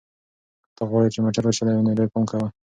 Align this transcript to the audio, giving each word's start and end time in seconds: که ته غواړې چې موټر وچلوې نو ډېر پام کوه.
که 0.65 0.69
ته 0.75 0.83
غواړې 0.89 1.09
چې 1.13 1.19
موټر 1.25 1.43
وچلوې 1.45 1.81
نو 1.85 1.97
ډېر 1.97 2.07
پام 2.13 2.23
کوه. 2.31 2.47